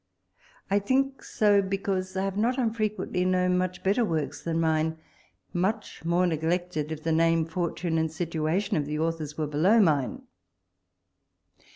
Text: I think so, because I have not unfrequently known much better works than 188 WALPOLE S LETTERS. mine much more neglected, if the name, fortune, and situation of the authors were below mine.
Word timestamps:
I 0.71 0.79
think 0.79 1.21
so, 1.23 1.61
because 1.61 2.17
I 2.17 2.23
have 2.23 2.35
not 2.35 2.57
unfrequently 2.57 3.23
known 3.23 3.55
much 3.59 3.83
better 3.83 4.03
works 4.03 4.41
than 4.41 4.59
188 4.59 4.95
WALPOLE 4.95 4.99
S 4.99 5.53
LETTERS. 5.53 5.61
mine 5.61 5.61
much 5.75 6.05
more 6.05 6.25
neglected, 6.25 6.91
if 6.91 7.03
the 7.03 7.11
name, 7.11 7.45
fortune, 7.45 7.99
and 7.99 8.11
situation 8.11 8.77
of 8.77 8.87
the 8.87 8.97
authors 8.97 9.37
were 9.37 9.45
below 9.45 9.79
mine. 9.79 10.23